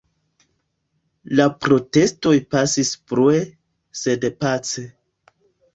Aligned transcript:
La 1.39 1.45
protestoj 1.65 2.33
pasis 2.57 2.93
brue, 3.13 3.45
sed 4.05 4.31
pace. 4.43 4.91